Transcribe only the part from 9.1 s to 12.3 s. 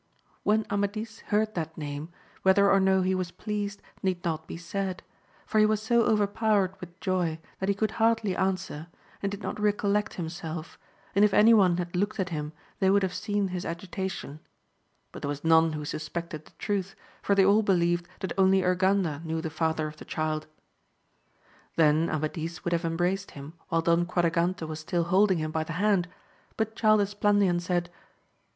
and did not recollect himself, andif any one had looked at